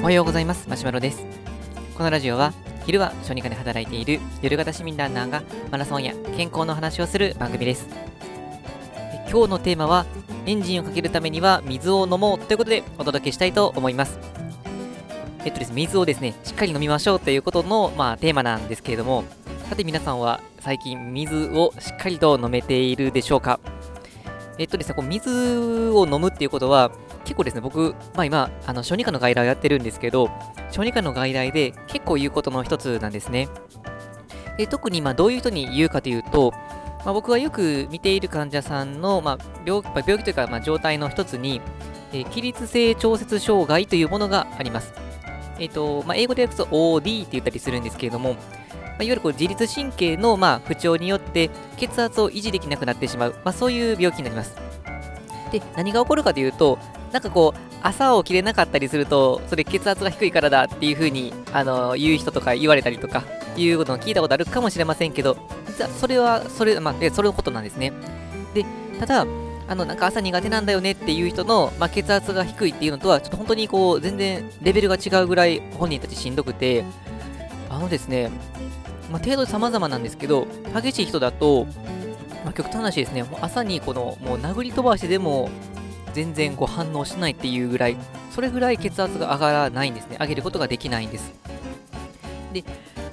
[0.00, 0.66] おはようございます。
[0.70, 1.22] マシュマロです。
[1.98, 2.54] このラジオは
[2.86, 7.86] 昼は小児科で働いている夜型市民ランナーがマラソンや健康の話をする番組です。
[9.30, 10.06] 今日のテーマは
[10.46, 14.18] エンジンをかけるためには水を飲もうということでお届けしたいと思います。
[15.44, 19.24] えっとですね水をですねしっかり飲みましょうということのまあテーマなんですけれども
[19.68, 23.60] さて皆さんは最近水をしっかりと飲めているでしょうか？
[24.60, 26.90] えっとですね、こう水を飲むっていうことは、
[27.28, 30.30] 結構ですね、僕、まあ今、あの小児科の外来をやってるんですけど、
[30.70, 33.48] 小児科の外来で結構言うことの一つなんですね。
[34.56, 36.52] で特にまどういう人に言うかというと、
[37.04, 41.60] まあ、僕がよく見ている患者さんの、まあ、病病気というか、ま、状態の一つに、
[42.14, 44.94] え、起立性調節障害というものがあります。
[45.58, 48.38] え、ー、と、まあ、英語で訳すと OD って言ったりするんですけれども、ま
[49.00, 54.56] あ、いわゆるこう自律神経のま不調によって血圧を維持できなくなってしまう、まあ、そういう病気になります。
[55.52, 56.78] で、何が起こるかというと、
[57.12, 63.24] なんかこう、朝起きれなかったりすると、それ血圧が低いからだっていう風に、あの言う人とか言われたりとか、
[63.56, 67.92] いうことを聞いたことあるかもしれませんけど、実はそれは、それ、まあ、それのことなんですね。
[68.54, 68.64] で、
[68.98, 69.26] ただ、
[69.68, 76.84] あの、なんか朝苦手なんだよねっていう人の、まあ、血圧が低いっていうのとは、ちょっと本当にこう、全然レベルが違うぐらい本人たちしんどくて、
[77.68, 78.30] あのですね、
[79.10, 81.66] まあ、程度様々なんですけど、激しい人だと、
[82.44, 85.50] まあ、極端な話ですね、もう朝にこの、もう殴り飛ばしてでも、
[86.18, 87.96] 全然こう反応しないっていうぐらい、
[88.32, 90.16] それぐらい血圧が上がらないんですね。
[90.18, 91.32] 上げることができないんです。
[92.52, 92.64] で、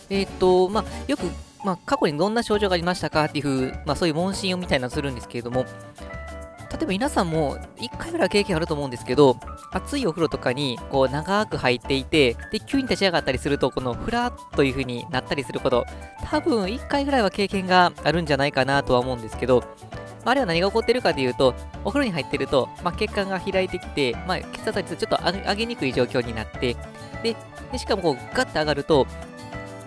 [0.09, 1.21] えー、っと、まあ、よく、
[1.63, 5.65] まあ、過去にどんな症状がありましたかっていう、まあ、そういう問診をみたいなのするんですけれども、
[6.71, 9.37] 例えば皆さんも1回ぐらい経験あると思うんですけど、
[9.71, 15.85] 熱いお風呂とかにこう長く入っていて、で、急に立ち上がったりすると、このふらっという風になったりすること、
[16.23, 19.63] 多分1回ぐらいは経験があるんじゃないかなとは思うんですけど、
[20.25, 25.17] あれは何が起こってるかというと、お風呂に入ってると、まあ、血管が開いてきて、まあ、血圧がちょっと
[25.49, 26.75] 上げにくい状況になって、
[27.23, 27.35] で、
[27.71, 29.07] でしかもこうガッと上がると、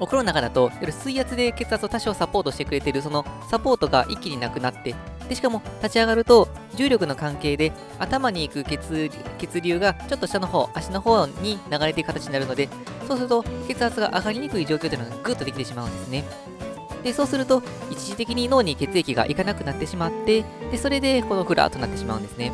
[0.01, 4.95] お風呂の中だと、水圧で血圧を多少サポートしてくれてる、そのサポートが一気になくなって、
[5.29, 12.69] でしかも立ち上がると重力の関係で頭に行く血血流がちょっと下の方、足の方に流れていく形になるので、
[13.09, 16.25] そうすると血圧が上がりにくい状況というのがぐっとできてしまうんですね。
[17.03, 22.53] で、そうすると一時的に脳に血液がいかなくなってしまって、で、それでこのフラーとなってしまうんですね。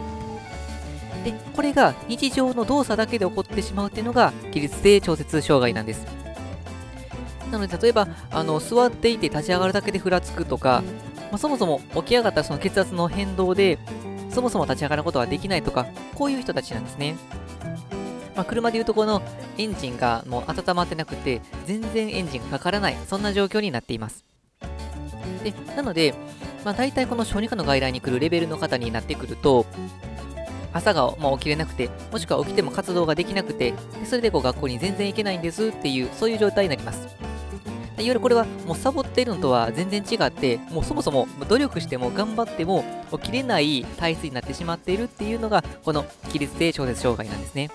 [1.24, 6.06] で、これが日常の動作だけで起こってしまうっていうのが起立性調節障害なんです。
[7.50, 10.82] なので、例えば、あの座っていて立ち上がるだけでふらつくとか、
[11.30, 13.78] まあ、そもそも起き上がったその血圧の変動で、
[14.30, 17.16] そもそも立ち上がることができないとか、こういう人たちなんですね。
[18.34, 19.22] まあ、車でいうとこの
[19.56, 24.24] エンジンがもう温まってなくて、全然エンジンがかからない、そんな状況になっています。
[25.44, 26.14] でなので、
[26.64, 29.66] まあ、大体この小児科の外来に来るレベルの方になってくると、
[30.72, 33.74] 朝が、まあ、起きれなくて、もしくは起きても活動ができなくて、
[34.04, 37.06] それでこう学校に全然行けないんですっていう、そういう状態になります。
[37.96, 47.70] いわゆるこれはもうサボっているのとは全然違って、もうそもそも努力しても頑張っても起きれない体質になってしまっているっていうのが、この起立性調節障害なんですね。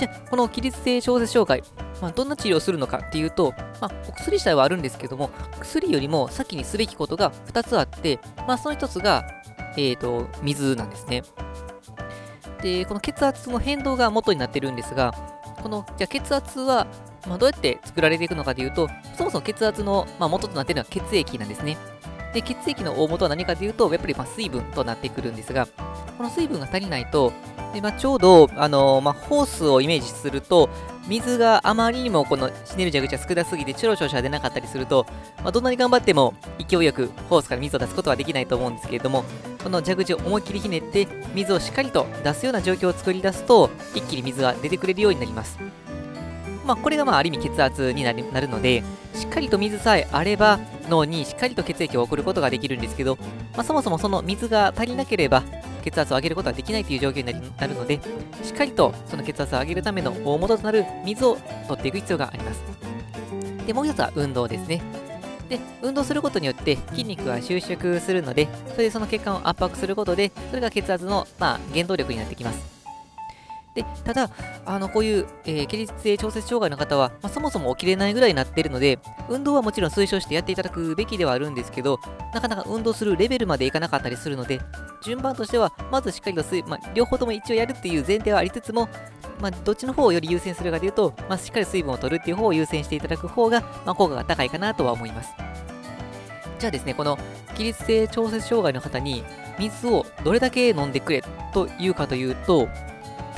[0.00, 1.62] じゃあ、この起立性調節障害、
[2.00, 3.52] まあ、どんな治療をするのかっていうと、
[3.82, 5.30] まあ、お薬自体はあるんですけども、
[5.60, 8.18] 薬よりも先にすべきことが2つあって、
[8.48, 9.24] まあ、その1つが、
[9.76, 11.22] えーと、水なんですね。
[12.62, 15.12] で、この血圧の変動が元になってるんですが、
[15.62, 16.86] このじゃあ血圧は
[17.26, 18.88] まあ、どうやって作られていくのかというと、
[19.18, 21.76] そもそも血圧の、まあ、元となっているのは血液なんですね。
[22.32, 25.66] で、血液の大元は何かというと、やっぱりま水分となってくるんですが、
[26.16, 27.32] この水分が足りないと、
[27.72, 30.68] でまあ、ちょうど、あの、まあ、ホースをイメージすると、
[31.06, 35.06] 水があまりにもこのひねる蛇口が少なすぎて、チュロチュロしか出なかったりすると、
[35.42, 39.24] まあ、どんなに頑張っても勢いよくホースから水を出すことはできないと思うんですけれども、
[39.62, 45.58] この蛇口を思いっきりひねって、水をしっかりと出すような状況を作り出すと、一気に水が出てくれるようになります。
[46.66, 48.82] まあ、これがまあある意味血圧になるなるので、
[49.14, 53.16] しっかりと水さえあれば脳にしっかりと血液を送ることができるんですけど、
[53.54, 55.42] まあ、そもそもその水が足りなければ
[55.80, 58.00] 血圧を上げることはできないという状況になるので、
[58.42, 61.36] しっかりとその血圧を上げるための大元となる水を
[61.68, 62.62] 取っていく必要があります。
[63.66, 64.82] で、もう一つは運動ですね。
[65.48, 72.79] で、運動することによって筋肉は収縮するので、それでその血管を圧迫することで、それが血圧の、まあ、原動力になってきます。
[73.82, 74.30] で、ただ、
[74.66, 78.98] あの、こういう、えー、起立性調節障害の方は、まあ、そもそも起きれないぐらいになっているので、
[79.28, 81.98] 運動はもちろん推奨してやっていただくべきではあるんですけど、
[82.34, 84.60] なかなか運動するレベルまでいかなかったりするので、
[85.02, 88.88] 順番としては、まずしっかりと水、まあ、両方とも一応やるっていう前提はありつつも、
[89.40, 95.30] まあ、どっちの方をより優先するかというと、まあ、しっかり水分を取るっていう方を優先していただく方が、まあ、効果が高いかなとは思います。
[96.58, 97.18] じゃあですね、この
[97.56, 99.24] 起立性調節障害の方に
[99.58, 101.24] 水をどれだけ飲んでくれ
[101.54, 102.68] というかというと、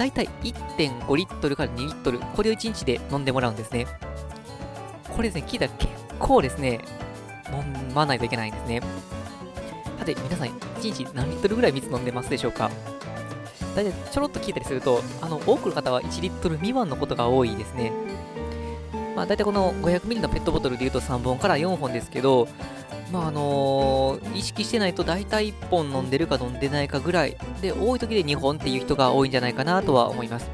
[0.02, 3.87] だいたい1.5リットルから2リットル、これを1日で飲んでもらうんですね。
[5.14, 6.81] これですね、聞いたら結構ですね、
[7.52, 8.82] 飲まないといけないんですね。
[10.00, 12.69] さて、皆さん、1日何リットルぐらい水飲んでますでしょうか？
[13.76, 17.93] 大体ちょろっと聞いたりすると、あの、多くの方は1リットル未満のことが多いですね。
[19.14, 22.48] まあ、大体この500ミリのペットボトルでいうと3本から4本ですけど、
[23.12, 30.50] まああのー、意識してないと大体1本飲んでるか飲んでないかぐらいで多い時で2本っていう人が多いんじゃないかなとは思います。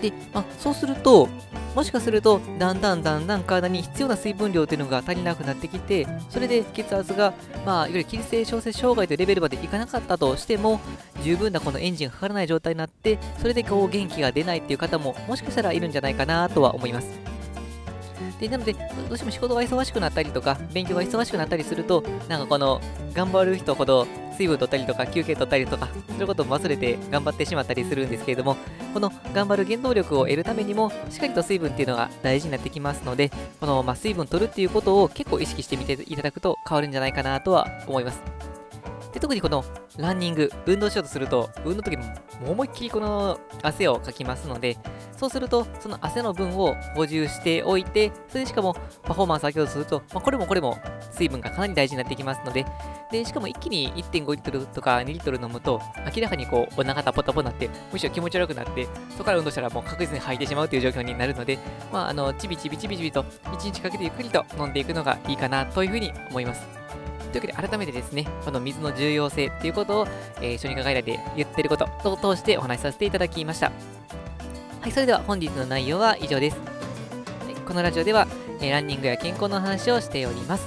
[0.00, 1.28] で、まあ、そうすると、
[1.74, 7.34] もしかすると、だんだんだんだん体に必要な水分量というのが足りなくなってきて、それで血圧が、
[7.66, 10.80] まあ、いわゆる筋性小節障害というレベルまでいかなかったとしても、
[11.22, 17.25] 十分なこのエンジンがかからない状態になって、それでこう元気が出ないっていう方も、もしかしたらいるんじゃないかなとは思います。
[18.40, 18.78] で、なので、ど
[19.12, 22.80] うしても仕事が忙しくなったりとか、勉強が忙しくなったりすると、なんかこの、
[23.14, 28.56] 頑張る人ほど水分取ったりとか、休憩取ったりとか、することを忘れて頑張ってしまったりするんですけれども、
[28.92, 33.30] この頑張る原動力を得るためにも、しっかりと水分っていうのが大事になってきますので、
[33.60, 38.20] この、まあ、水分取るっていうことを結構意識してみていただくと変わるんじゃないかなとは思います。
[39.12, 39.64] で特にこの
[39.98, 42.04] ランニング、運動しようとすると、運動の時も
[42.46, 44.76] 思いっきりこの汗をかきますので、
[45.16, 50.78] そうすると、その汗の分を補充しておいて、それでしかもパフォーマンスを上げようとすると、まあ、これもこれも
[51.12, 52.66] 水分がかなり大事になってきますので、
[53.10, 55.80] で、しかも一気に1.5リットルとか2リットル飲むと、
[56.14, 61.58] 明らかにこう、お腹タポタポになって、むしろ気持ち悪くなって、そこから運動したらもう確実に吐いてしまうという状況になるので、
[61.90, 66.75] まあ、あの、ちびちびちびちびと、1日かけてゆっくりと飲んでいくのがいいかなというふうに思います。
[67.40, 70.08] というわけで改めてですね、この水の重要性っていうことを、
[70.40, 73.70] えー、小児科外来で言ってることを通してお話しさせていただきました。
[74.80, 76.56] はい、それでは本日の内容は以上です。
[77.66, 78.26] このラジオでは、
[78.60, 80.66] えー、ランニングや健康の話をしております。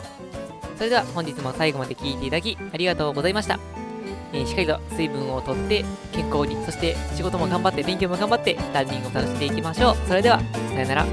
[0.77, 3.59] それでは本日も最後まで聞いていただきありがとうございました。
[4.31, 9.95] えー、しっかりと水分をとって健康に、そして仕事も頑張って、勉強も頑張って、ランニングを楽しんでいきましょう。
[10.07, 10.39] それでは、
[10.75, 11.05] さよなら。